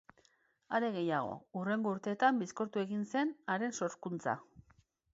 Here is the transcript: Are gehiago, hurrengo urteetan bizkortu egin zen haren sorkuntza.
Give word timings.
Are 0.77 0.89
gehiago, 0.95 1.35
hurrengo 1.59 1.93
urteetan 1.97 2.41
bizkortu 2.45 2.83
egin 2.87 3.07
zen 3.15 3.37
haren 3.57 3.81
sorkuntza. 3.83 4.39